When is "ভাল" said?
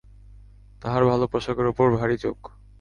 1.05-1.21